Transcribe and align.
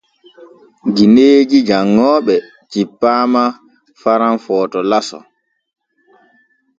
Gineeji 0.95 1.59
janŋooɓe 1.67 2.35
cippaama 2.71 3.43
Faran 4.01 4.35
Footo 4.45 4.79
laso. 4.91 5.19